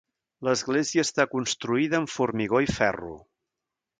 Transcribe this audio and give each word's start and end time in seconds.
L'església 0.45 1.03
està 1.07 1.25
construïda 1.33 1.99
amb 2.01 2.11
formigó 2.15 2.65
i 2.69 2.73
ferro. 2.79 3.13